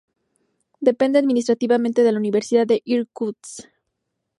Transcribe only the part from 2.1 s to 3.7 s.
la Universidad de Irkutsk.